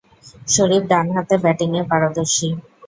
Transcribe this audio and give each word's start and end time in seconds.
শরীফ 0.47 0.83
ডানহাতে 0.91 1.35
ব্যাটিংয়ে 1.43 1.83
পারদর্শী। 1.91 2.49